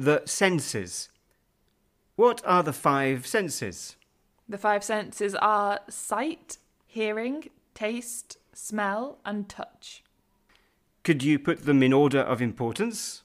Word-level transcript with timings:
the 0.00 0.22
senses. 0.24 1.10
What 2.16 2.40
are 2.46 2.62
the 2.62 2.72
five 2.72 3.26
senses? 3.26 3.96
The 4.48 4.56
five 4.56 4.82
senses 4.82 5.34
are 5.34 5.80
sight, 5.90 6.56
hearing, 6.86 7.50
taste, 7.74 8.38
smell, 8.54 9.18
and 9.26 9.46
touch. 9.46 10.02
Could 11.04 11.22
you 11.22 11.38
put 11.38 11.66
them 11.66 11.82
in 11.82 11.92
order 11.92 12.20
of 12.20 12.40
importance? 12.40 13.24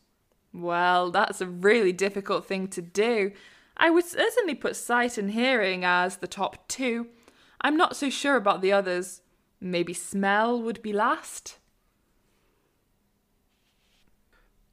Well, 0.53 1.11
that's 1.11 1.39
a 1.39 1.47
really 1.47 1.93
difficult 1.93 2.45
thing 2.45 2.67
to 2.69 2.81
do. 2.81 3.31
I 3.77 3.89
would 3.89 4.05
certainly 4.05 4.55
put 4.55 4.75
sight 4.75 5.17
and 5.17 5.31
hearing 5.31 5.85
as 5.85 6.17
the 6.17 6.27
top 6.27 6.67
two. 6.67 7.07
I'm 7.61 7.77
not 7.77 7.95
so 7.95 8.09
sure 8.09 8.35
about 8.35 8.61
the 8.61 8.73
others. 8.73 9.21
Maybe 9.61 9.93
smell 9.93 10.61
would 10.61 10.81
be 10.81 10.91
last. 10.91 11.57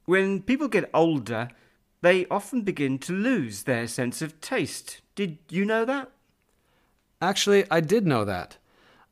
When 0.03 0.41
people 0.41 0.67
get 0.67 0.89
older, 0.93 1.47
they 2.03 2.25
often 2.25 2.63
begin 2.63 2.99
to 2.99 3.13
lose 3.13 3.63
their 3.63 3.87
sense 3.87 4.21
of 4.21 4.41
taste. 4.41 4.99
Did 5.15 5.37
you 5.49 5.63
know 5.63 5.85
that? 5.85 6.11
Actually, 7.21 7.63
I 7.71 7.79
did 7.79 8.05
know 8.05 8.25
that. 8.25 8.57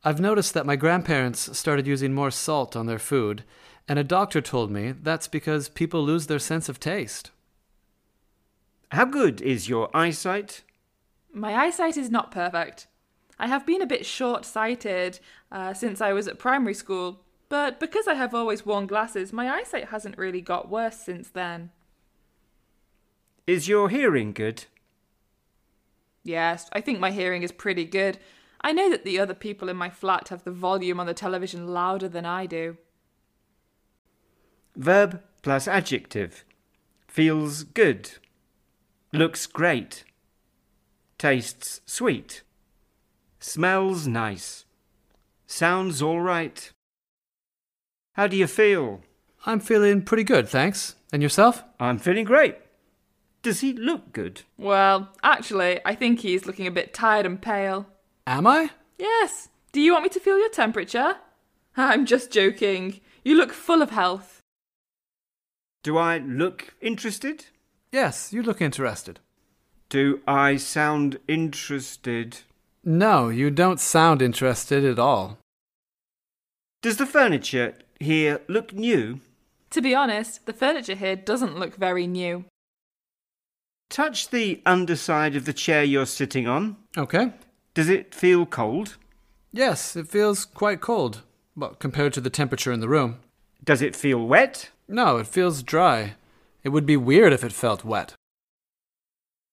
I've 0.04 0.20
noticed 0.20 0.52
that 0.52 0.66
my 0.66 0.76
grandparents 0.76 1.56
started 1.56 1.86
using 1.86 2.12
more 2.12 2.30
salt 2.30 2.76
on 2.76 2.84
their 2.84 2.98
food, 2.98 3.44
and 3.88 3.98
a 3.98 4.04
doctor 4.04 4.42
told 4.42 4.70
me 4.70 4.92
that's 4.92 5.26
because 5.26 5.70
people 5.70 6.04
lose 6.04 6.26
their 6.26 6.38
sense 6.38 6.68
of 6.68 6.78
taste. 6.78 7.30
How 8.90 9.06
good 9.06 9.40
is 9.40 9.70
your 9.70 9.88
eyesight? 9.96 10.62
My 11.32 11.54
eyesight 11.54 11.96
is 11.96 12.10
not 12.10 12.30
perfect. 12.30 12.88
I 13.38 13.46
have 13.46 13.64
been 13.64 13.80
a 13.80 13.86
bit 13.86 14.04
short 14.04 14.44
sighted 14.44 15.18
uh, 15.50 15.72
since 15.72 16.02
I 16.02 16.12
was 16.12 16.28
at 16.28 16.38
primary 16.38 16.74
school, 16.74 17.20
but 17.48 17.80
because 17.80 18.06
I 18.06 18.14
have 18.14 18.34
always 18.34 18.66
worn 18.66 18.86
glasses, 18.86 19.32
my 19.32 19.50
eyesight 19.50 19.88
hasn't 19.88 20.18
really 20.18 20.42
got 20.42 20.68
worse 20.68 20.98
since 20.98 21.30
then. 21.30 21.70
Is 23.52 23.68
your 23.68 23.90
hearing 23.90 24.32
good? 24.32 24.64
Yes, 26.24 26.70
I 26.72 26.80
think 26.80 26.98
my 26.98 27.10
hearing 27.10 27.42
is 27.42 27.52
pretty 27.52 27.84
good. 27.84 28.16
I 28.62 28.72
know 28.72 28.88
that 28.88 29.04
the 29.04 29.18
other 29.18 29.34
people 29.34 29.68
in 29.68 29.76
my 29.76 29.90
flat 29.90 30.30
have 30.30 30.42
the 30.44 30.50
volume 30.50 30.98
on 30.98 31.04
the 31.04 31.12
television 31.12 31.68
louder 31.68 32.08
than 32.08 32.24
I 32.24 32.46
do. 32.46 32.78
Verb 34.74 35.22
plus 35.42 35.68
adjective. 35.68 36.46
Feels 37.08 37.64
good. 37.64 38.12
Looks 39.12 39.46
great. 39.46 40.04
Tastes 41.18 41.82
sweet. 41.84 42.40
Smells 43.38 44.06
nice. 44.06 44.64
Sounds 45.46 46.00
all 46.00 46.22
right. 46.22 46.72
How 48.14 48.28
do 48.28 48.36
you 48.38 48.46
feel? 48.46 49.02
I'm 49.44 49.60
feeling 49.60 50.00
pretty 50.00 50.24
good, 50.24 50.48
thanks. 50.48 50.94
And 51.12 51.22
yourself? 51.22 51.62
I'm 51.78 51.98
feeling 51.98 52.24
great. 52.24 52.56
Does 53.42 53.60
he 53.60 53.72
look 53.72 54.12
good? 54.12 54.42
Well, 54.56 55.08
actually, 55.22 55.80
I 55.84 55.96
think 55.96 56.20
he's 56.20 56.46
looking 56.46 56.66
a 56.66 56.70
bit 56.70 56.94
tired 56.94 57.26
and 57.26 57.42
pale. 57.42 57.86
Am 58.26 58.46
I? 58.46 58.70
Yes. 58.98 59.48
Do 59.72 59.80
you 59.80 59.92
want 59.92 60.04
me 60.04 60.10
to 60.10 60.20
feel 60.20 60.38
your 60.38 60.48
temperature? 60.50 61.16
I'm 61.76 62.06
just 62.06 62.30
joking. 62.30 63.00
You 63.24 63.36
look 63.36 63.52
full 63.52 63.82
of 63.82 63.90
health. 63.90 64.40
Do 65.82 65.98
I 65.98 66.18
look 66.18 66.74
interested? 66.80 67.46
Yes, 67.90 68.32
you 68.32 68.42
look 68.42 68.60
interested. 68.60 69.18
Do 69.88 70.20
I 70.26 70.56
sound 70.56 71.18
interested? 71.26 72.38
No, 72.84 73.28
you 73.28 73.50
don't 73.50 73.80
sound 73.80 74.22
interested 74.22 74.84
at 74.84 74.98
all. 74.98 75.38
Does 76.80 76.96
the 76.96 77.06
furniture 77.06 77.74
here 77.98 78.40
look 78.48 78.72
new? 78.72 79.20
To 79.70 79.80
be 79.80 79.94
honest, 79.94 80.46
the 80.46 80.52
furniture 80.52 80.94
here 80.94 81.16
doesn't 81.16 81.58
look 81.58 81.76
very 81.76 82.06
new. 82.06 82.44
Touch 83.92 84.30
the 84.30 84.62
underside 84.64 85.36
of 85.36 85.44
the 85.44 85.52
chair 85.52 85.84
you're 85.84 86.06
sitting 86.06 86.48
on. 86.48 86.78
Okay. 86.96 87.30
Does 87.74 87.90
it 87.90 88.14
feel 88.14 88.46
cold? 88.46 88.96
Yes, 89.52 89.96
it 89.96 90.08
feels 90.08 90.46
quite 90.46 90.80
cold. 90.80 91.20
Well, 91.54 91.74
compared 91.74 92.14
to 92.14 92.22
the 92.22 92.30
temperature 92.30 92.72
in 92.72 92.80
the 92.80 92.88
room. 92.88 93.18
Does 93.62 93.82
it 93.82 93.94
feel 93.94 94.26
wet? 94.26 94.70
No, 94.88 95.18
it 95.18 95.26
feels 95.26 95.62
dry. 95.62 96.14
It 96.64 96.70
would 96.70 96.86
be 96.86 96.96
weird 96.96 97.34
if 97.34 97.44
it 97.44 97.52
felt 97.52 97.84
wet. 97.84 98.14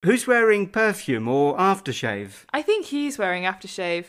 Who's 0.06 0.26
wearing 0.26 0.70
perfume 0.70 1.28
or 1.28 1.58
aftershave? 1.58 2.46
I 2.54 2.62
think 2.62 2.86
he's 2.86 3.18
wearing 3.18 3.44
aftershave. 3.44 4.06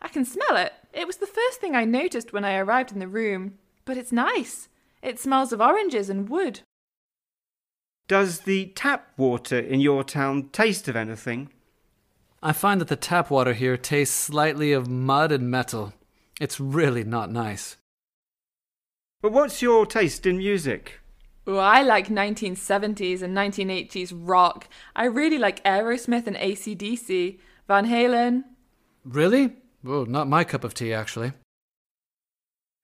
I 0.00 0.08
can 0.08 0.24
smell 0.24 0.56
it. 0.56 0.72
It 0.94 1.06
was 1.06 1.18
the 1.18 1.26
first 1.26 1.60
thing 1.60 1.76
I 1.76 1.84
noticed 1.84 2.32
when 2.32 2.46
I 2.46 2.56
arrived 2.56 2.92
in 2.92 3.00
the 3.00 3.06
room. 3.06 3.58
But 3.84 3.98
it's 3.98 4.12
nice. 4.12 4.70
It 5.02 5.20
smells 5.20 5.52
of 5.52 5.60
oranges 5.60 6.08
and 6.08 6.30
wood. 6.30 6.60
Does 8.06 8.40
the 8.40 8.66
tap 8.74 9.08
water 9.16 9.58
in 9.58 9.80
your 9.80 10.04
town 10.04 10.50
taste 10.52 10.88
of 10.88 10.96
anything? 10.96 11.50
I 12.42 12.52
find 12.52 12.78
that 12.82 12.88
the 12.88 12.96
tap 12.96 13.30
water 13.30 13.54
here 13.54 13.78
tastes 13.78 14.14
slightly 14.14 14.72
of 14.72 14.88
mud 14.88 15.32
and 15.32 15.50
metal. 15.50 15.94
It's 16.38 16.60
really 16.60 17.02
not 17.02 17.30
nice. 17.30 17.78
But 19.22 19.32
what's 19.32 19.62
your 19.62 19.86
taste 19.86 20.26
in 20.26 20.36
music? 20.36 21.00
Oh, 21.46 21.56
I 21.56 21.82
like 21.82 22.08
1970s 22.08 23.22
and 23.22 23.34
1980s 23.34 24.12
rock. 24.14 24.68
I 24.94 25.04
really 25.06 25.38
like 25.38 25.64
Aerosmith 25.64 26.26
and 26.26 26.36
ACDC, 26.36 27.38
Van 27.66 27.86
Halen. 27.86 28.44
Really? 29.04 29.56
Well, 29.82 30.04
not 30.04 30.28
my 30.28 30.44
cup 30.44 30.64
of 30.64 30.74
tea, 30.74 30.92
actually. 30.92 31.32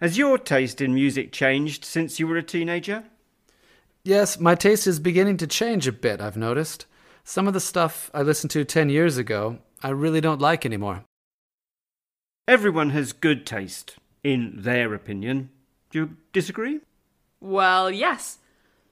Has 0.01 0.17
your 0.17 0.39
taste 0.39 0.81
in 0.81 0.95
music 0.95 1.31
changed 1.31 1.85
since 1.85 2.19
you 2.19 2.27
were 2.27 2.39
a 2.39 2.43
teenager? 2.43 3.05
Yes, 4.03 4.41
my 4.41 4.55
taste 4.55 4.87
is 4.87 4.99
beginning 4.99 5.37
to 5.39 5.47
change 5.47 5.87
a 5.87 5.93
bit, 5.93 6.21
I've 6.21 6.37
noticed. 6.37 6.87
Some 7.23 7.47
of 7.47 7.53
the 7.53 7.61
stuff 7.61 8.11
I 8.15 8.23
listened 8.23 8.51
to 8.53 8.65
10 8.65 8.89
years 8.89 9.19
ago, 9.19 9.59
I 9.83 9.91
really 9.91 10.23
don't 10.23 10.41
like 10.41 10.65
anymore. 10.65 11.05
Everyone 12.49 12.91
has 12.91 13.13
good 13.13 13.47
taste, 13.47 13.97
in 14.25 14.55
their 14.57 14.95
opinion. 14.95 15.51
Do 15.91 15.99
you 15.99 16.17
disagree? 16.33 16.81
Well, 17.41 17.91
yes. 17.91 18.39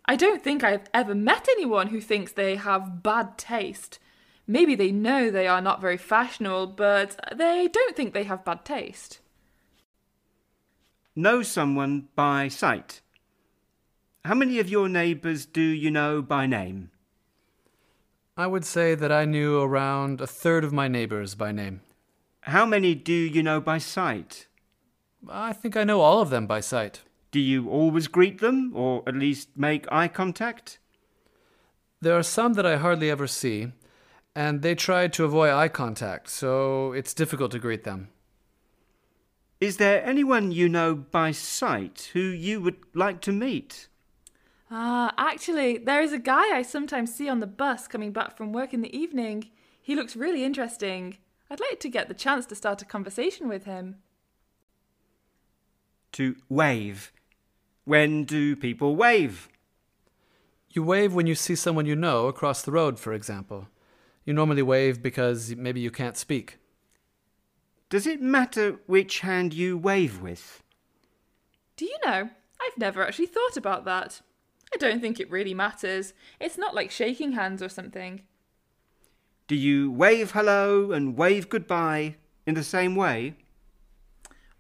I 0.05 0.17
don't 0.17 0.43
think 0.43 0.63
I've 0.63 0.89
ever 0.93 1.15
met 1.15 1.49
anyone 1.51 1.89
who 1.89 2.01
thinks 2.01 2.33
they 2.33 2.57
have 2.57 3.03
bad 3.03 3.39
taste. 3.39 3.99
Maybe 4.47 4.75
they 4.75 4.93
know 4.93 5.31
they 5.31 5.47
are 5.47 5.61
not 5.61 5.81
very 5.81 5.97
fashionable, 5.97 6.69
but 6.69 7.19
they 7.35 7.69
don't 7.71 7.97
think 7.97 8.13
they 8.13 8.25
have 8.25 8.45
bad 8.45 8.65
taste. 8.65 9.21
Know 11.17 11.43
someone 11.43 12.09
by 12.15 12.49
sight. 12.49 13.01
How 14.25 14.35
many 14.35 14.59
of 14.59 14.69
your 14.69 14.89
neighbours 14.89 15.47
do 15.47 15.63
you 15.63 15.91
know 15.91 16.21
by 16.21 16.47
name? 16.47 16.91
I 18.37 18.47
would 18.47 18.65
say 18.65 18.95
that 18.95 19.11
I 19.11 19.25
knew 19.25 19.61
around 19.61 20.21
a 20.21 20.27
third 20.27 20.65
of 20.65 20.73
my 20.73 20.87
neighbors 20.87 21.35
by 21.35 21.51
name. 21.51 21.81
How 22.43 22.67
many 22.67 22.95
do 22.95 23.13
you 23.13 23.43
know 23.43 23.61
by 23.61 23.79
sight? 23.79 24.47
I 25.29 25.53
think 25.53 25.77
I 25.77 25.85
know 25.85 26.01
all 26.01 26.21
of 26.21 26.31
them 26.31 26.47
by 26.47 26.61
sight. 26.61 27.03
Do 27.31 27.41
you 27.41 27.69
always 27.69 28.07
greet 28.07 28.41
them, 28.41 28.73
or 28.75 29.03
at 29.07 29.15
least 29.15 29.49
make 29.57 29.91
eye 29.91 30.09
contact? 30.09 30.79
There 32.01 32.17
are 32.17 32.23
some 32.23 32.55
that 32.55 32.67
I 32.67 32.77
hardly 32.77 33.11
ever 33.11 33.27
see, 33.27 33.73
and 34.37 34.63
they 34.63 34.75
try 34.75 35.09
to 35.09 35.25
avoid 35.25 35.51
eye 35.51 35.69
contact, 35.69 36.29
so 36.29 36.93
it's 36.93 37.13
difficult 37.13 37.51
to 37.53 37.59
greet 37.59 37.85
them. 37.85 38.09
Is 39.61 39.79
there 39.79 40.05
anyone 40.05 40.53
you 40.53 40.69
know 40.69 40.95
by 40.95 41.33
sight 41.33 42.11
who 42.13 42.21
you 42.21 42.61
would 42.61 42.77
like 42.95 43.21
to 43.23 43.33
meet? 43.33 43.89
Ah, 44.71 45.15
actually, 45.17 45.79
there 45.79 46.03
is 46.03 46.13
a 46.13 46.19
guy 46.19 46.57
I 46.57 46.63
sometimes 46.63 47.15
see 47.15 47.29
on 47.29 47.41
the 47.41 47.47
bus 47.47 47.89
coming 47.89 48.13
back 48.13 48.37
from 48.37 48.53
work 48.53 48.75
in 48.75 48.83
the 48.83 48.97
evening. 48.97 49.51
He 49.81 49.95
looks 49.95 50.17
really 50.17 50.45
interesting. 50.45 51.17
I'd 51.51 51.61
like 51.61 51.81
to 51.81 51.89
get 51.89 52.09
the 52.09 52.15
chance 52.15 52.45
to 52.47 52.55
start 52.55 52.83
a 52.83 52.85
conversation 52.85 53.49
with 53.49 53.65
him. 53.65 53.97
To 56.13 56.37
wave. 56.49 57.13
When 57.85 58.25
do 58.25 58.55
people 58.55 58.97
wave? 58.97 59.49
You 60.71 60.83
wave 60.83 61.15
when 61.15 61.27
you 61.27 61.35
see 61.35 61.55
someone 61.55 61.87
you 61.87 61.97
know 61.97 62.27
across 62.27 62.61
the 62.61 62.73
road, 62.73 62.99
for 62.99 63.15
example. 63.15 63.69
You 64.27 64.35
normally 64.35 64.63
wave 64.63 65.03
because 65.03 65.57
maybe 65.57 65.81
you 65.81 65.91
can't 65.91 66.19
speak. 66.19 66.59
Does 67.89 68.07
it 68.07 68.21
matter 68.21 68.79
which 68.87 69.21
hand 69.21 69.55
you 69.55 69.79
wave 69.79 70.21
with? 70.21 70.63
Do 71.77 71.87
you 71.87 71.97
know? 72.05 72.29
I've 72.61 72.77
never 72.77 73.03
actually 73.07 73.27
thought 73.27 73.57
about 73.57 73.87
that. 73.87 74.21
I 74.75 74.77
don't 74.79 75.01
think 75.01 75.19
it 75.19 75.31
really 75.31 75.55
matters. 75.55 76.13
It's 76.41 76.59
not 76.59 76.75
like 76.75 76.91
shaking 76.91 77.33
hands 77.33 77.63
or 77.63 77.69
something. 77.69 78.23
Do 79.47 79.57
you 79.57 79.91
wave 79.91 80.33
hello 80.33 80.93
and 80.93 81.17
wave 81.17 81.49
goodbye 81.49 82.17
in 82.47 82.55
the 82.55 82.63
same 82.63 82.95
way? 82.95 83.35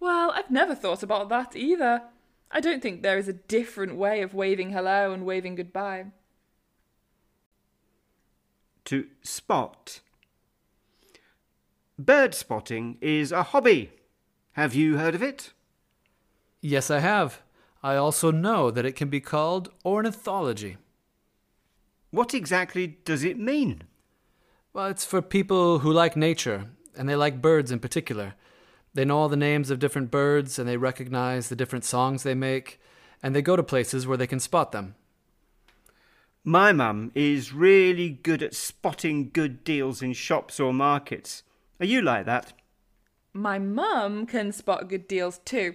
Well, 0.00 0.31
I've 0.31 0.50
never 0.50 0.75
thought 0.75 1.02
about 1.02 1.28
that 1.28 1.55
either. 1.55 2.02
I 2.50 2.60
don't 2.60 2.82
think 2.82 3.02
there 3.02 3.19
is 3.19 3.28
a 3.28 3.34
different 3.34 3.96
way 3.96 4.22
of 4.22 4.32
waving 4.32 4.70
hello 4.70 5.12
and 5.12 5.26
waving 5.26 5.56
goodbye. 5.56 6.06
To 8.87 9.06
spot. 9.22 10.00
Bird 11.99 12.34
spotting 12.34 12.96
is 13.02 13.32
a 13.32 13.43
hobby. 13.43 13.90
Have 14.52 14.75
you 14.75 14.96
heard 14.96 15.14
of 15.14 15.22
it? 15.22 15.52
Yes, 16.62 16.90
I 16.90 17.00
have. 17.00 17.43
I 17.83 17.97
also 17.97 18.31
know 18.31 18.71
that 18.71 18.85
it 18.85 18.97
can 18.97 19.09
be 19.09 19.21
called 19.21 19.71
ornithology. 19.85 20.77
What 22.11 22.35
exactly 22.35 22.99
does 23.05 23.23
it 23.23 23.39
mean? 23.39 23.83
Well, 24.73 24.87
it's 24.87 25.05
for 25.05 25.23
people 25.23 25.81
who 25.81 25.93
like 25.93 26.17
nature, 26.17 26.67
and 26.97 27.09
they 27.09 27.17
like 27.17 27.43
birds 27.43 27.71
in 27.71 27.79
particular. 27.79 28.35
They 28.95 29.05
know 29.05 29.19
all 29.19 29.29
the 29.29 29.37
names 29.37 29.71
of 29.71 29.79
different 29.79 30.11
birds, 30.11 30.59
and 30.59 30.69
they 30.69 30.77
recognize 30.77 31.49
the 31.49 31.57
different 31.57 31.85
songs 31.85 32.23
they 32.23 32.35
make, 32.35 32.81
and 33.23 33.35
they 33.35 33.43
go 33.43 33.57
to 33.57 33.63
places 33.63 34.07
where 34.07 34.17
they 34.17 34.27
can 34.27 34.41
spot 34.41 34.73
them. 34.73 34.95
My 36.45 36.73
mum 36.73 37.13
is 37.15 37.53
really 37.53 38.09
good 38.09 38.43
at 38.43 38.55
spotting 38.55 39.31
good 39.33 39.65
deals 39.65 40.03
in 40.03 40.15
shops 40.15 40.59
or 40.59 40.73
markets. 40.73 41.43
Are 41.79 41.87
you 41.87 42.01
like 42.01 42.27
that? 42.27 42.55
My 43.33 43.59
mum 43.59 44.27
can 44.27 44.53
spot 44.53 44.89
good 44.89 45.07
deals 45.07 45.39
too, 45.45 45.75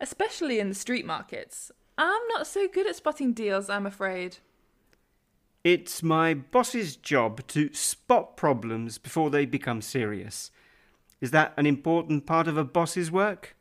especially 0.00 0.58
in 0.58 0.68
the 0.68 0.74
street 0.74 1.06
markets. 1.06 1.70
I'm 1.98 2.26
not 2.28 2.46
so 2.46 2.66
good 2.66 2.86
at 2.86 2.96
spotting 2.96 3.32
deals, 3.32 3.68
I'm 3.68 3.86
afraid. 3.86 4.38
It's 5.62 6.02
my 6.02 6.32
boss's 6.32 6.96
job 6.96 7.46
to 7.48 7.72
spot 7.74 8.36
problems 8.36 8.96
before 8.96 9.28
they 9.28 9.44
become 9.44 9.82
serious. 9.82 10.50
Is 11.20 11.32
that 11.32 11.52
an 11.58 11.66
important 11.66 12.24
part 12.24 12.48
of 12.48 12.56
a 12.56 12.64
boss's 12.64 13.10
work? 13.10 13.54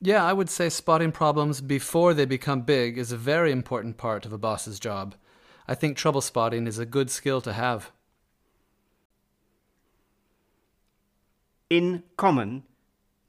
Yeah, 0.00 0.22
I 0.22 0.34
would 0.34 0.50
say 0.50 0.68
spotting 0.68 1.10
problems 1.10 1.62
before 1.62 2.12
they 2.12 2.26
become 2.26 2.60
big 2.60 2.98
is 2.98 3.10
a 3.10 3.16
very 3.16 3.50
important 3.50 3.96
part 3.96 4.26
of 4.26 4.32
a 4.32 4.38
boss's 4.38 4.78
job. 4.78 5.14
I 5.66 5.74
think 5.74 5.96
trouble 5.96 6.20
spotting 6.20 6.66
is 6.66 6.78
a 6.78 6.86
good 6.86 7.10
skill 7.10 7.40
to 7.40 7.54
have. 7.54 7.90
In 11.70 12.02
common, 12.16 12.64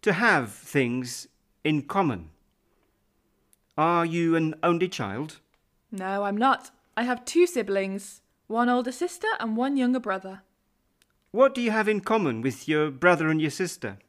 to 0.02 0.14
have 0.14 0.52
things 0.52 1.29
in 1.64 1.84
common. 1.84 2.30
Are 3.78 4.06
you 4.06 4.36
an 4.36 4.56
only 4.64 4.88
child? 4.88 5.40
No, 5.92 6.24
I'm 6.24 6.38
not. 6.38 6.72
I 6.98 7.04
have 7.04 7.26
two 7.26 7.48
siblings 7.48 8.22
one 8.48 8.68
older 8.68 8.92
sister 8.92 9.28
and 9.40 9.56
one 9.56 9.78
younger 9.78 10.00
brother. 10.00 10.42
What 11.32 11.54
do 11.54 11.62
you 11.62 11.70
have 11.70 11.88
in 11.88 12.02
common 12.02 12.42
with 12.42 12.68
your 12.68 12.90
brother 12.90 13.30
and 13.30 13.40
your 13.40 13.52
sister? 13.52 14.00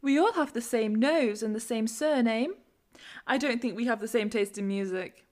We 0.00 0.18
all 0.18 0.32
have 0.32 0.54
the 0.54 0.62
same 0.62 0.94
nose 0.94 1.42
and 1.42 1.54
the 1.54 1.60
same 1.60 1.86
surname. 1.86 2.54
I 3.26 3.36
don't 3.36 3.60
think 3.60 3.76
we 3.76 3.84
have 3.84 4.00
the 4.00 4.08
same 4.08 4.30
taste 4.30 4.56
in 4.56 4.66
music. 4.66 5.26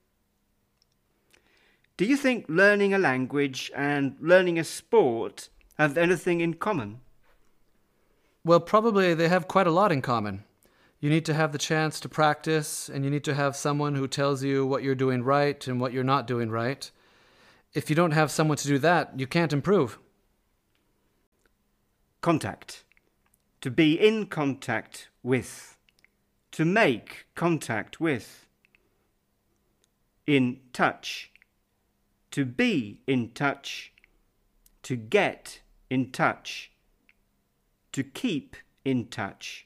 Do 1.97 2.05
you 2.05 2.17
think 2.17 2.45
learning 2.49 2.93
a 2.93 2.99
language 2.99 3.73
and 3.75 4.17
learning 4.21 4.59
a 4.59 4.65
sport 4.65 5.49
have 5.79 5.97
anything 5.97 6.41
in 6.41 6.55
common? 6.55 7.01
Well, 8.45 8.61
probably 8.61 9.15
they 9.15 9.29
have 9.29 9.49
quite 9.49 9.67
a 9.67 9.71
lot 9.71 9.91
in 9.91 10.03
common. 10.03 10.45
You 11.05 11.11
need 11.11 11.27
to 11.27 11.35
have 11.35 11.53
the 11.53 11.59
chance 11.59 12.01
to 12.01 12.09
practice, 12.09 12.89
and 12.89 13.05
you 13.05 13.11
need 13.11 13.25
to 13.25 13.35
have 13.35 13.57
someone 13.57 13.95
who 13.95 14.09
tells 14.09 14.43
you 14.43 14.65
what 14.65 14.83
you're 14.83 14.95
doing 14.95 15.23
right 15.23 15.69
and 15.69 15.79
what 15.79 15.93
you're 15.93 16.03
not 16.03 16.27
doing 16.27 16.51
right. 16.51 16.91
If 17.75 17.91
you 17.91 17.95
don't 17.95 18.13
have 18.13 18.31
someone 18.31 18.57
to 18.57 18.67
do 18.67 18.79
that, 18.79 19.21
you 19.21 19.27
can't 19.27 19.53
improve. 19.53 19.99
Contact. 22.23 22.85
To 23.61 23.71
be 23.71 24.01
in 24.01 24.29
contact 24.29 25.11
with. 25.23 25.77
To 26.53 26.65
make 26.65 27.27
contact 27.35 28.01
with. 28.01 28.47
In 30.27 30.61
touch. 30.73 31.33
To 32.31 32.47
be 32.47 33.03
in 33.07 33.33
touch. 33.33 33.93
To 34.85 34.97
get 34.97 35.61
in 35.91 36.13
touch. 36.13 36.73
To 37.93 38.03
keep 38.03 38.57
in 38.87 39.09
touch. 39.09 39.64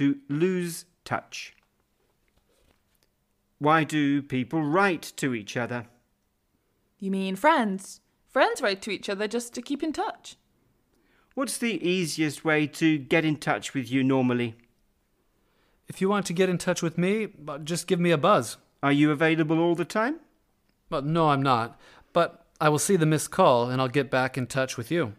To 0.00 0.16
lose 0.30 0.86
touch. 1.04 1.54
Why 3.58 3.84
do 3.84 4.22
people 4.22 4.62
write 4.62 5.12
to 5.16 5.34
each 5.34 5.58
other? 5.58 5.88
You 6.98 7.10
mean 7.10 7.36
friends? 7.36 8.00
Friends 8.26 8.62
write 8.62 8.80
to 8.80 8.90
each 8.90 9.10
other 9.10 9.28
just 9.28 9.52
to 9.52 9.60
keep 9.60 9.82
in 9.82 9.92
touch. 9.92 10.36
What's 11.34 11.58
the 11.58 11.86
easiest 11.86 12.46
way 12.46 12.66
to 12.68 12.96
get 12.96 13.26
in 13.26 13.36
touch 13.36 13.74
with 13.74 13.92
you 13.92 14.02
normally? 14.02 14.54
If 15.86 16.00
you 16.00 16.08
want 16.08 16.24
to 16.28 16.32
get 16.32 16.48
in 16.48 16.56
touch 16.56 16.80
with 16.80 16.96
me, 16.96 17.28
uh, 17.46 17.58
just 17.58 17.86
give 17.86 18.00
me 18.00 18.10
a 18.10 18.16
buzz. 18.16 18.56
Are 18.82 18.92
you 18.92 19.10
available 19.10 19.60
all 19.60 19.74
the 19.74 19.84
time? 19.84 20.20
Well, 20.88 21.02
no, 21.02 21.28
I'm 21.28 21.42
not. 21.42 21.78
But 22.14 22.46
I 22.58 22.70
will 22.70 22.78
see 22.78 22.96
the 22.96 23.04
missed 23.04 23.32
call 23.32 23.68
and 23.68 23.82
I'll 23.82 23.88
get 23.88 24.10
back 24.10 24.38
in 24.38 24.46
touch 24.46 24.78
with 24.78 24.90
you. 24.90 25.12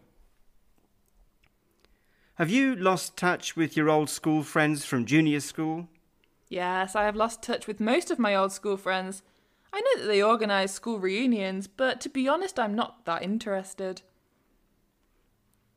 Have 2.42 2.50
you 2.50 2.74
lost 2.74 3.16
touch 3.16 3.54
with 3.54 3.76
your 3.76 3.88
old 3.88 4.10
school 4.10 4.42
friends 4.42 4.84
from 4.84 5.06
junior 5.06 5.38
school? 5.38 5.86
Yes, 6.48 6.96
I 6.96 7.04
have 7.04 7.14
lost 7.14 7.40
touch 7.40 7.68
with 7.68 7.78
most 7.78 8.10
of 8.10 8.18
my 8.18 8.34
old 8.34 8.50
school 8.50 8.76
friends. 8.76 9.22
I 9.72 9.80
know 9.80 10.02
that 10.02 10.08
they 10.08 10.20
organise 10.20 10.72
school 10.72 10.98
reunions, 10.98 11.68
but 11.68 12.00
to 12.00 12.08
be 12.08 12.26
honest, 12.26 12.58
I'm 12.58 12.74
not 12.74 13.04
that 13.04 13.22
interested. 13.22 14.02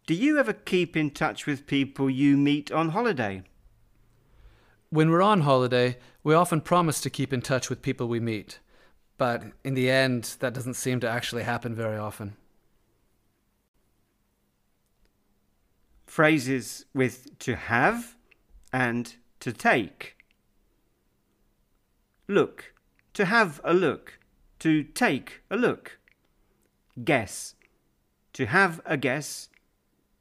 Do 0.07 0.15
you 0.15 0.39
ever 0.39 0.53
keep 0.53 0.97
in 0.97 1.11
touch 1.11 1.45
with 1.45 1.67
people 1.67 2.09
you 2.09 2.35
meet 2.35 2.71
on 2.71 2.89
holiday? 2.89 3.43
When 4.89 5.11
we're 5.11 5.21
on 5.21 5.41
holiday, 5.41 5.99
we 6.23 6.33
often 6.33 6.61
promise 6.61 6.99
to 7.01 7.11
keep 7.11 7.31
in 7.31 7.43
touch 7.43 7.69
with 7.69 7.83
people 7.83 8.07
we 8.07 8.19
meet. 8.19 8.57
But 9.19 9.43
in 9.63 9.75
the 9.75 9.91
end, 9.91 10.37
that 10.39 10.55
doesn't 10.55 10.73
seem 10.73 10.99
to 11.01 11.07
actually 11.07 11.43
happen 11.43 11.75
very 11.75 11.97
often. 11.97 12.37
Phrases 16.15 16.85
with 16.93 17.37
to 17.39 17.57
have 17.57 18.15
and 18.71 19.17
to 19.41 19.51
take. 19.51 20.15
Look. 22.29 22.73
To 23.15 23.25
have 23.25 23.59
a 23.65 23.73
look. 23.73 24.17
To 24.59 24.81
take 24.81 25.41
a 25.51 25.57
look. 25.57 25.99
Guess. 27.03 27.55
To 28.31 28.45
have 28.45 28.79
a 28.85 28.95
guess. 28.95 29.49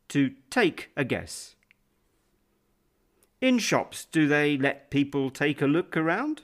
To 0.09 0.33
take 0.51 0.91
a 0.97 1.05
guess. 1.05 1.55
In 3.41 3.61
shops, 3.61 4.05
do 4.11 4.27
they 4.27 4.59
let 4.59 4.91
people 4.91 5.31
take 5.31 5.63
a 5.63 5.67
look 5.67 5.97
around? 5.97 6.43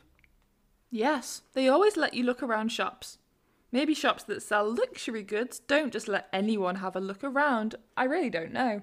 Yes, 0.92 1.42
they 1.54 1.66
always 1.66 1.96
let 1.96 2.14
you 2.14 2.22
look 2.22 2.40
around 2.40 2.68
shops. 2.68 3.18
Maybe 3.72 3.94
shops 3.94 4.22
that 4.22 4.44
sell 4.44 4.72
luxury 4.72 5.24
goods 5.24 5.58
don't 5.58 5.92
just 5.92 6.06
let 6.06 6.28
anyone 6.32 6.76
have 6.76 6.94
a 6.94 7.00
look 7.00 7.24
around. 7.24 7.74
I 7.96 8.04
really 8.04 8.30
don't 8.30 8.52
know. 8.52 8.82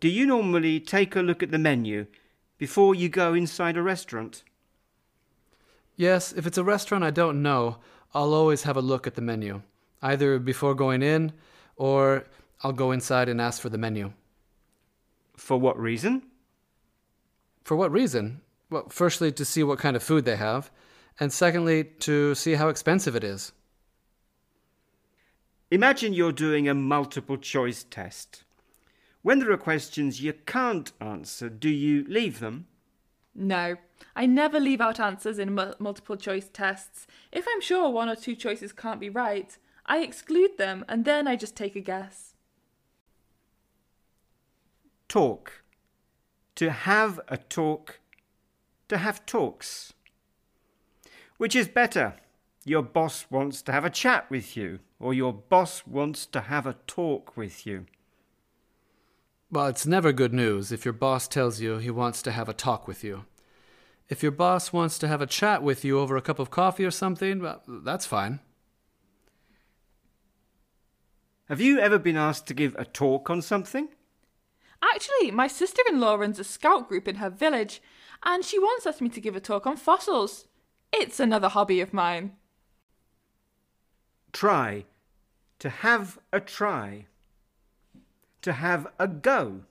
Do 0.00 0.08
you 0.08 0.24
normally 0.24 0.80
take 0.80 1.14
a 1.14 1.20
look 1.20 1.42
at 1.42 1.50
the 1.50 1.58
menu 1.58 2.06
before 2.56 2.94
you 2.94 3.10
go 3.10 3.34
inside 3.34 3.76
a 3.76 3.82
restaurant? 3.82 4.42
Yes, 5.94 6.32
if 6.32 6.46
it's 6.46 6.56
a 6.56 6.64
restaurant 6.64 7.04
I 7.04 7.10
don't 7.10 7.42
know, 7.42 7.76
I'll 8.14 8.32
always 8.32 8.62
have 8.62 8.78
a 8.78 8.82
look 8.82 9.06
at 9.06 9.14
the 9.14 9.20
menu, 9.20 9.60
either 10.00 10.38
before 10.38 10.74
going 10.74 11.02
in 11.02 11.34
or 11.76 12.24
I'll 12.62 12.72
go 12.72 12.92
inside 12.92 13.28
and 13.28 13.42
ask 13.42 13.60
for 13.60 13.68
the 13.68 13.76
menu. 13.76 14.14
For 15.36 15.58
what 15.58 15.78
reason? 15.78 16.22
For 17.64 17.76
what 17.76 17.92
reason? 17.92 18.40
Well, 18.70 18.86
firstly, 18.88 19.32
to 19.32 19.44
see 19.44 19.62
what 19.62 19.78
kind 19.78 19.96
of 19.96 20.02
food 20.02 20.24
they 20.24 20.36
have, 20.36 20.70
and 21.18 21.30
secondly, 21.30 21.84
to 22.00 22.34
see 22.34 22.54
how 22.54 22.68
expensive 22.68 23.16
it 23.16 23.24
is. 23.24 23.52
Imagine 25.70 26.14
you're 26.14 26.32
doing 26.32 26.68
a 26.68 26.74
multiple 26.74 27.36
choice 27.36 27.84
test. 27.84 28.44
When 29.22 29.38
there 29.38 29.52
are 29.52 29.58
questions 29.58 30.22
you 30.22 30.32
can't 30.32 30.92
answer, 31.00 31.48
do 31.48 31.68
you 31.68 32.04
leave 32.08 32.40
them? 32.40 32.66
No, 33.34 33.76
I 34.16 34.26
never 34.26 34.58
leave 34.58 34.80
out 34.80 34.98
answers 34.98 35.38
in 35.38 35.54
mu- 35.54 35.74
multiple 35.78 36.16
choice 36.16 36.48
tests. 36.52 37.06
If 37.30 37.46
I'm 37.52 37.60
sure 37.60 37.90
one 37.90 38.08
or 38.08 38.16
two 38.16 38.34
choices 38.34 38.72
can't 38.72 39.00
be 39.00 39.10
right, 39.10 39.56
I 39.86 39.98
exclude 39.98 40.56
them 40.56 40.84
and 40.88 41.04
then 41.04 41.28
I 41.28 41.36
just 41.36 41.56
take 41.56 41.76
a 41.76 41.80
guess. 41.80 42.34
Talk. 45.08 45.64
To 46.56 46.70
have 46.70 47.20
a 47.28 47.36
talk. 47.36 48.00
To 48.88 48.98
have 48.98 49.26
talks. 49.26 49.92
Which 51.36 51.54
is 51.54 51.68
better? 51.68 52.16
Your 52.64 52.82
boss 52.82 53.26
wants 53.30 53.62
to 53.62 53.72
have 53.72 53.84
a 53.84 53.90
chat 53.90 54.30
with 54.30 54.56
you, 54.56 54.80
or 54.98 55.14
your 55.14 55.32
boss 55.32 55.86
wants 55.86 56.26
to 56.26 56.42
have 56.42 56.66
a 56.66 56.76
talk 56.86 57.36
with 57.36 57.66
you. 57.66 57.86
Well, 59.52 59.66
it's 59.66 59.84
never 59.84 60.12
good 60.12 60.32
news 60.32 60.70
if 60.70 60.84
your 60.84 60.94
boss 60.94 61.26
tells 61.26 61.60
you 61.60 61.78
he 61.78 61.90
wants 61.90 62.22
to 62.22 62.30
have 62.30 62.48
a 62.48 62.54
talk 62.54 62.86
with 62.86 63.02
you. 63.02 63.24
If 64.08 64.22
your 64.22 64.30
boss 64.30 64.72
wants 64.72 64.96
to 65.00 65.08
have 65.08 65.20
a 65.20 65.26
chat 65.26 65.60
with 65.62 65.84
you 65.84 65.98
over 65.98 66.16
a 66.16 66.22
cup 66.22 66.38
of 66.38 66.50
coffee 66.50 66.84
or 66.84 66.92
something, 66.92 67.40
well, 67.40 67.60
that's 67.66 68.06
fine. 68.06 68.38
Have 71.48 71.60
you 71.60 71.80
ever 71.80 71.98
been 71.98 72.16
asked 72.16 72.46
to 72.46 72.54
give 72.54 72.76
a 72.76 72.84
talk 72.84 73.28
on 73.28 73.42
something? 73.42 73.88
Actually, 74.82 75.32
my 75.32 75.48
sister 75.48 75.82
in 75.88 75.98
law 75.98 76.14
runs 76.14 76.38
a 76.38 76.44
scout 76.44 76.88
group 76.88 77.08
in 77.08 77.16
her 77.16 77.28
village, 77.28 77.82
and 78.22 78.44
she 78.44 78.56
once 78.56 78.86
asked 78.86 79.00
me 79.00 79.08
to 79.08 79.20
give 79.20 79.34
a 79.34 79.40
talk 79.40 79.66
on 79.66 79.76
fossils. 79.76 80.46
It's 80.92 81.18
another 81.18 81.48
hobby 81.48 81.80
of 81.80 81.92
mine. 81.92 82.36
Try. 84.32 84.84
To 85.58 85.68
have 85.68 86.20
a 86.32 86.38
try. 86.38 87.06
To 88.42 88.52
have 88.52 88.86
a 88.98 89.06
go. 89.06 89.62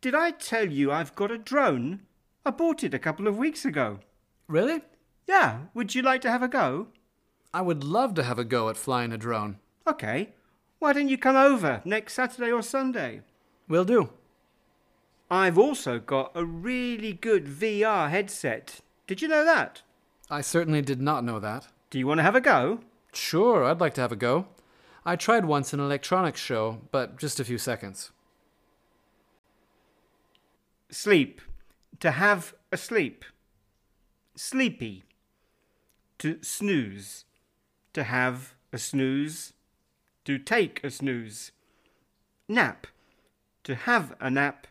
Did 0.00 0.14
I 0.14 0.30
tell 0.30 0.70
you 0.70 0.92
I've 0.92 1.14
got 1.14 1.30
a 1.30 1.38
drone? 1.38 2.02
I 2.46 2.50
bought 2.50 2.84
it 2.84 2.94
a 2.94 2.98
couple 2.98 3.26
of 3.26 3.36
weeks 3.36 3.64
ago. 3.64 3.98
Really? 4.46 4.82
Yeah, 5.26 5.62
would 5.74 5.94
you 5.94 6.02
like 6.02 6.20
to 6.22 6.30
have 6.30 6.42
a 6.42 6.48
go? 6.48 6.88
I 7.52 7.62
would 7.62 7.82
love 7.82 8.14
to 8.14 8.22
have 8.22 8.38
a 8.38 8.44
go 8.44 8.68
at 8.68 8.76
flying 8.76 9.12
a 9.12 9.18
drone. 9.18 9.58
Okay. 9.86 10.34
Why 10.78 10.92
don't 10.92 11.08
you 11.08 11.18
come 11.18 11.34
over 11.34 11.82
next 11.84 12.14
Saturday 12.14 12.52
or 12.52 12.62
Sunday? 12.62 13.22
Will 13.68 13.84
do. 13.84 14.10
I've 15.30 15.58
also 15.58 15.98
got 15.98 16.30
a 16.34 16.44
really 16.44 17.12
good 17.12 17.46
VR 17.46 18.08
headset. 18.08 18.80
Did 19.06 19.20
you 19.20 19.28
know 19.28 19.44
that? 19.44 19.82
I 20.30 20.40
certainly 20.40 20.82
did 20.82 21.00
not 21.00 21.24
know 21.24 21.40
that. 21.40 21.68
Do 21.90 21.98
you 21.98 22.06
want 22.06 22.18
to 22.18 22.22
have 22.22 22.36
a 22.36 22.40
go? 22.40 22.80
Sure, 23.12 23.64
I'd 23.64 23.80
like 23.80 23.94
to 23.94 24.00
have 24.00 24.12
a 24.12 24.16
go. 24.16 24.46
I 25.08 25.16
tried 25.16 25.46
once 25.46 25.72
in 25.72 25.80
an 25.80 25.86
electronics 25.86 26.38
show, 26.38 26.82
but 26.90 27.16
just 27.16 27.40
a 27.40 27.44
few 27.44 27.56
seconds. 27.56 28.12
Sleep. 30.90 31.40
To 32.00 32.10
have 32.10 32.52
a 32.70 32.76
sleep. 32.76 33.24
Sleepy. 34.36 35.04
To 36.18 36.38
snooze. 36.42 37.24
To 37.94 38.04
have 38.04 38.52
a 38.70 38.76
snooze. 38.76 39.54
To 40.26 40.36
take 40.36 40.84
a 40.84 40.90
snooze. 40.90 41.52
Nap. 42.46 42.86
To 43.64 43.76
have 43.76 44.14
a 44.20 44.28
nap. 44.28 44.66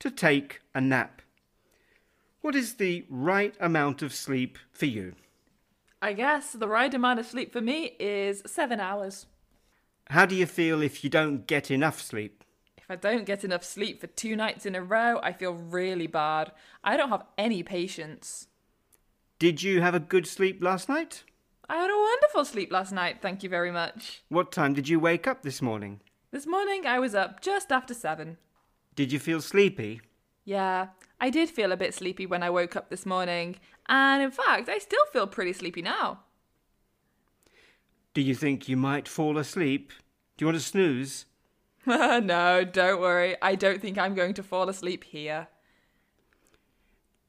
To 0.00 0.10
take 0.10 0.62
a 0.74 0.80
nap. 0.80 1.22
What 2.40 2.56
is 2.56 2.74
the 2.74 3.06
right 3.08 3.54
amount 3.60 4.02
of 4.02 4.12
sleep 4.12 4.58
for 4.72 4.86
you? 4.86 5.14
I 6.02 6.12
guess 6.14 6.54
the 6.54 6.66
right 6.66 6.92
amount 6.92 7.20
of 7.20 7.26
sleep 7.26 7.52
for 7.52 7.60
me 7.60 7.94
is 8.00 8.42
seven 8.46 8.80
hours. 8.80 9.26
How 10.10 10.26
do 10.26 10.34
you 10.34 10.46
feel 10.46 10.82
if 10.82 11.04
you 11.04 11.08
don't 11.08 11.46
get 11.46 11.70
enough 11.70 12.02
sleep? 12.02 12.42
If 12.76 12.90
I 12.90 12.96
don't 12.96 13.24
get 13.24 13.44
enough 13.44 13.62
sleep 13.62 14.00
for 14.00 14.08
two 14.08 14.34
nights 14.34 14.66
in 14.66 14.74
a 14.74 14.82
row, 14.82 15.20
I 15.22 15.32
feel 15.32 15.52
really 15.52 16.08
bad. 16.08 16.50
I 16.82 16.96
don't 16.96 17.10
have 17.10 17.26
any 17.38 17.62
patience. 17.62 18.48
Did 19.38 19.62
you 19.62 19.80
have 19.82 19.94
a 19.94 20.00
good 20.00 20.26
sleep 20.26 20.64
last 20.64 20.88
night? 20.88 21.22
I 21.68 21.76
had 21.76 21.90
a 21.90 21.96
wonderful 21.96 22.44
sleep 22.44 22.72
last 22.72 22.90
night, 22.90 23.18
thank 23.22 23.44
you 23.44 23.48
very 23.48 23.70
much. 23.70 24.24
What 24.28 24.50
time 24.50 24.74
did 24.74 24.88
you 24.88 24.98
wake 24.98 25.28
up 25.28 25.44
this 25.44 25.62
morning? 25.62 26.00
This 26.32 26.44
morning 26.44 26.86
I 26.86 26.98
was 26.98 27.14
up 27.14 27.40
just 27.40 27.70
after 27.70 27.94
seven. 27.94 28.36
Did 28.96 29.12
you 29.12 29.20
feel 29.20 29.40
sleepy? 29.40 30.00
Yeah, 30.44 30.88
I 31.20 31.30
did 31.30 31.50
feel 31.50 31.70
a 31.70 31.76
bit 31.76 31.94
sleepy 31.94 32.26
when 32.26 32.42
I 32.42 32.50
woke 32.50 32.74
up 32.74 32.90
this 32.90 33.06
morning, 33.06 33.60
and 33.88 34.24
in 34.24 34.32
fact, 34.32 34.68
I 34.68 34.78
still 34.78 35.06
feel 35.12 35.28
pretty 35.28 35.52
sleepy 35.52 35.82
now. 35.82 36.24
Do 38.14 38.20
you 38.20 38.34
think 38.34 38.68
you 38.68 38.76
might 38.76 39.08
fall 39.08 39.38
asleep? 39.38 39.92
Do 40.36 40.44
you 40.44 40.46
want 40.46 40.58
to 40.58 40.64
snooze? 40.64 41.26
no, 41.86 42.64
don't 42.64 43.00
worry. 43.00 43.36
I 43.40 43.54
don't 43.54 43.80
think 43.80 43.98
I'm 43.98 44.14
going 44.14 44.34
to 44.34 44.42
fall 44.42 44.68
asleep 44.68 45.04
here. 45.04 45.48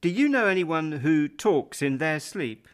Do 0.02 0.10
you 0.10 0.28
know 0.28 0.48
anyone 0.48 0.92
who 0.94 1.28
talks 1.28 1.82
in 1.82 2.00
their 2.00 2.20
sleep? 2.20 2.68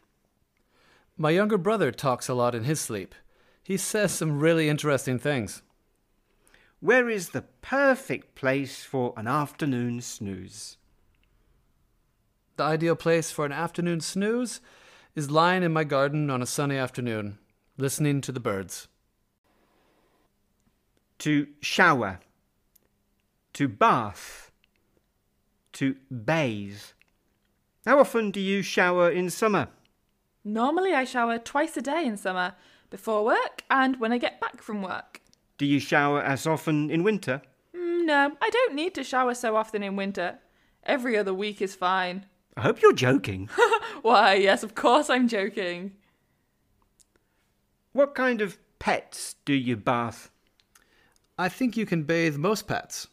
My 1.16 1.30
younger 1.30 1.58
brother 1.58 1.92
talks 1.92 2.28
a 2.28 2.34
lot 2.34 2.54
in 2.54 2.64
his 2.64 2.80
sleep. 2.80 3.14
He 3.62 3.76
says 3.76 4.12
some 4.12 4.40
really 4.40 4.68
interesting 4.68 5.18
things. 5.18 5.62
Where 6.80 7.10
is 7.10 7.30
the 7.30 7.42
perfect 7.60 8.34
place 8.34 8.84
for 8.84 9.12
an 9.16 9.26
afternoon 9.26 10.00
snooze? 10.00 10.78
The 12.56 12.64
ideal 12.64 12.96
place 12.96 13.30
for 13.30 13.44
an 13.44 13.52
afternoon 13.52 14.00
snooze 14.00 14.60
is 15.14 15.30
lying 15.30 15.62
in 15.62 15.72
my 15.72 15.84
garden 15.84 16.30
on 16.30 16.40
a 16.40 16.46
sunny 16.46 16.76
afternoon, 16.76 17.38
listening 17.78 18.20
to 18.22 18.32
the 18.32 18.40
birds. 18.40 18.88
To 21.20 21.46
shower. 21.60 22.20
To 23.54 23.68
bath. 23.68 24.50
To 25.74 25.96
bathe. 26.24 26.80
How 27.86 28.00
often 28.00 28.30
do 28.30 28.40
you 28.40 28.60
shower 28.62 29.10
in 29.10 29.30
summer? 29.30 29.68
Normally, 30.44 30.92
I 30.92 31.04
shower 31.04 31.38
twice 31.38 31.76
a 31.76 31.82
day 31.82 32.04
in 32.04 32.16
summer, 32.16 32.54
before 32.90 33.24
work 33.24 33.62
and 33.70 34.00
when 34.00 34.12
I 34.12 34.18
get 34.18 34.40
back 34.40 34.62
from 34.62 34.82
work. 34.82 35.20
Do 35.56 35.66
you 35.66 35.80
shower 35.80 36.22
as 36.22 36.46
often 36.46 36.90
in 36.90 37.02
winter? 37.02 37.42
Mm, 37.74 38.06
no, 38.06 38.32
I 38.40 38.50
don't 38.50 38.74
need 38.74 38.94
to 38.94 39.04
shower 39.04 39.34
so 39.34 39.56
often 39.56 39.82
in 39.82 39.96
winter. 39.96 40.38
Every 40.84 41.18
other 41.18 41.34
week 41.34 41.60
is 41.60 41.74
fine. 41.74 42.26
I 42.56 42.62
hope 42.62 42.80
you're 42.80 42.92
joking. 42.92 43.48
Why, 44.02 44.34
yes, 44.34 44.62
of 44.62 44.74
course 44.74 45.10
I'm 45.10 45.28
joking. 45.28 45.92
What 47.98 48.14
kind 48.14 48.40
of 48.40 48.56
pets 48.78 49.34
do 49.44 49.52
you 49.52 49.76
bath? 49.76 50.30
I 51.36 51.48
think 51.48 51.76
you 51.76 51.84
can 51.84 52.04
bathe 52.04 52.36
most 52.36 52.68
pets. 52.68 53.08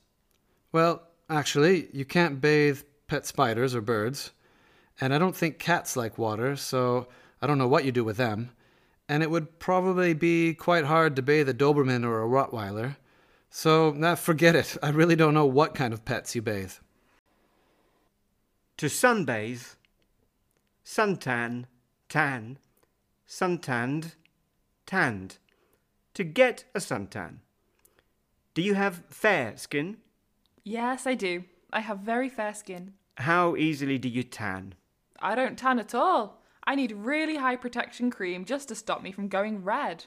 Well, 0.71 1.01
actually, 1.27 1.87
you 1.91 2.05
can't 2.05 2.39
bathe 2.39 2.81
pet 3.07 3.25
spiders 3.25 3.73
or 3.73 3.81
birds. 3.81 4.29
And 5.01 5.11
I 5.11 5.17
don't 5.17 5.35
think 5.35 5.57
cats 5.57 5.97
like 5.97 6.19
water, 6.19 6.55
so 6.55 7.07
I 7.41 7.47
don't 7.47 7.57
know 7.57 7.67
what 7.67 7.83
you 7.83 7.91
do 7.91 8.03
with 8.03 8.17
them. 8.17 8.51
And 9.09 9.23
it 9.23 9.31
would 9.31 9.57
probably 9.57 10.13
be 10.13 10.53
quite 10.53 10.85
hard 10.85 11.15
to 11.15 11.23
bathe 11.23 11.49
a 11.49 11.53
Doberman 11.55 12.05
or 12.05 12.21
a 12.21 12.27
Rottweiler. 12.27 12.97
So, 13.49 13.91
nah, 13.91 14.13
forget 14.13 14.55
it. 14.55 14.77
I 14.83 14.89
really 14.89 15.15
don't 15.15 15.33
know 15.33 15.47
what 15.47 15.73
kind 15.73 15.95
of 15.95 16.05
pets 16.05 16.35
you 16.35 16.43
bathe. 16.43 16.73
To 18.77 18.85
sunbathe. 18.85 19.77
Suntan. 20.85 21.65
Tan. 22.07 22.59
Suntanned. 23.25 24.13
Tanned. 24.85 25.37
To 26.13 26.23
get 26.23 26.65
a 26.73 26.79
suntan. 26.79 27.37
Do 28.53 28.61
you 28.61 28.75
have 28.75 29.03
fair 29.09 29.57
skin? 29.57 29.97
Yes, 30.63 31.05
I 31.05 31.15
do. 31.15 31.43
I 31.73 31.81
have 31.81 31.99
very 31.99 32.29
fair 32.29 32.53
skin. 32.53 32.93
How 33.17 33.55
easily 33.55 33.97
do 33.97 34.07
you 34.07 34.23
tan? 34.23 34.75
I 35.19 35.35
don't 35.35 35.57
tan 35.57 35.79
at 35.79 35.95
all. 35.95 36.41
I 36.65 36.75
need 36.75 36.91
really 36.91 37.37
high 37.37 37.55
protection 37.55 38.09
cream 38.09 38.45
just 38.45 38.67
to 38.69 38.75
stop 38.75 39.03
me 39.03 39.11
from 39.11 39.27
going 39.27 39.63
red. 39.63 40.05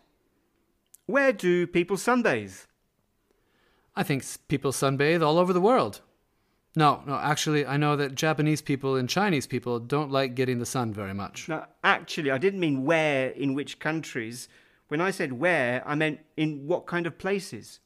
Where 1.07 1.33
do 1.33 1.67
people 1.67 1.97
sunbathe? 1.97 2.67
I 3.95 4.03
think 4.03 4.25
people 4.49 4.73
sunbathe 4.73 5.23
all 5.23 5.39
over 5.39 5.53
the 5.53 5.61
world. 5.61 6.01
No, 6.77 7.03
no, 7.07 7.15
actually, 7.17 7.67
I 7.67 7.77
know 7.77 7.97
that 7.97 8.15
Japanese 8.15 8.63
people 8.63 8.95
and 8.95 9.09
Chinese 9.09 9.47
people 9.47 9.81
don't 9.81 10.13
like 10.13 10.35
getting 10.35 10.59
the 10.59 10.67
sun 10.67 10.93
very 10.93 11.15
much. 11.15 11.49
No, 11.49 11.65
actually, 11.83 12.31
I 12.31 12.39
didn't 12.39 12.61
mean 12.61 12.85
where 12.85 13.31
in 13.31 13.55
which 13.55 13.79
countries. 13.79 14.49
When 14.89 15.01
I 15.01 15.11
said 15.11 15.35
where, 15.35 15.83
I 15.87 15.95
meant 15.95 16.21
in 16.37 16.67
what 16.67 16.87
kind 16.87 17.07
of 17.07 17.19
places. 17.19 17.81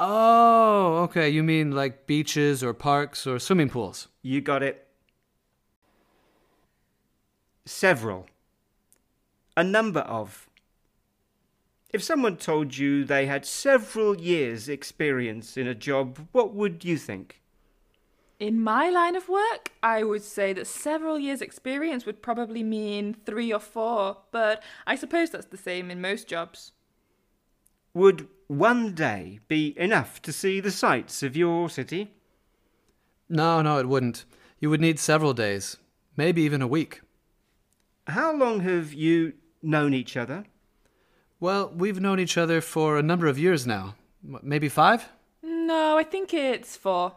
Oh, 0.00 0.98
okay. 1.04 1.28
You 1.28 1.42
mean 1.42 1.72
like 1.72 2.06
beaches 2.06 2.62
or 2.62 2.72
parks 2.72 3.26
or 3.26 3.38
swimming 3.38 3.68
pools? 3.68 4.08
You 4.22 4.40
got 4.40 4.62
it. 4.62 4.86
Several. 7.66 8.26
A 9.56 9.64
number 9.64 10.00
of. 10.00 10.48
If 11.90 12.02
someone 12.02 12.36
told 12.36 12.76
you 12.76 13.04
they 13.04 13.26
had 13.26 13.44
several 13.44 14.20
years' 14.20 14.68
experience 14.68 15.56
in 15.56 15.66
a 15.66 15.74
job, 15.74 16.28
what 16.32 16.54
would 16.54 16.84
you 16.84 16.96
think? 16.96 17.40
In 18.38 18.62
my 18.62 18.88
line 18.88 19.16
of 19.16 19.28
work, 19.28 19.72
I 19.82 20.04
would 20.04 20.22
say 20.22 20.52
that 20.52 20.68
several 20.68 21.18
years' 21.18 21.42
experience 21.42 22.06
would 22.06 22.22
probably 22.22 22.62
mean 22.62 23.16
three 23.26 23.52
or 23.52 23.58
four, 23.58 24.18
but 24.30 24.62
I 24.86 24.94
suppose 24.94 25.30
that's 25.30 25.46
the 25.46 25.56
same 25.56 25.90
in 25.90 26.00
most 26.00 26.28
jobs. 26.28 26.70
Would 27.94 28.28
one 28.46 28.94
day 28.94 29.40
be 29.48 29.76
enough 29.76 30.22
to 30.22 30.32
see 30.32 30.60
the 30.60 30.70
sights 30.70 31.24
of 31.24 31.36
your 31.36 31.68
city? 31.68 32.12
No, 33.28 33.60
no, 33.60 33.78
it 33.78 33.88
wouldn't. 33.88 34.24
You 34.60 34.70
would 34.70 34.80
need 34.80 35.00
several 35.00 35.34
days, 35.34 35.76
maybe 36.16 36.42
even 36.42 36.62
a 36.62 36.68
week. 36.68 37.00
How 38.06 38.32
long 38.32 38.60
have 38.60 38.92
you 38.92 39.32
known 39.62 39.92
each 39.92 40.16
other? 40.16 40.44
Well, 41.40 41.72
we've 41.74 42.00
known 42.00 42.20
each 42.20 42.38
other 42.38 42.60
for 42.60 42.98
a 42.98 43.02
number 43.02 43.26
of 43.26 43.38
years 43.38 43.66
now. 43.66 43.96
Maybe 44.22 44.68
five? 44.68 45.08
No, 45.42 45.98
I 45.98 46.04
think 46.04 46.32
it's 46.32 46.76
four. 46.76 47.16